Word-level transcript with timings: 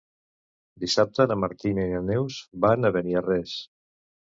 Dissabte 0.83 1.29
na 1.33 1.39
Martina 1.43 1.85
i 1.91 1.95
na 1.95 2.03
Neus 2.11 2.41
van 2.67 2.93
a 2.93 2.97
Beniarrés. 3.01 3.59